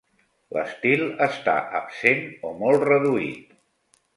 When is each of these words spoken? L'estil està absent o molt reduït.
L'estil 0.55 1.03
està 1.27 1.55
absent 1.81 2.25
o 2.51 2.55
molt 2.63 2.89
reduït. 2.91 3.57